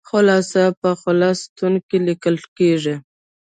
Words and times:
خلاصه 0.09 0.63
په 0.81 0.89
خلص 1.01 1.37
ستون 1.45 1.73
کې 1.87 1.97
لیکل 2.07 2.35
کیږي. 2.57 2.95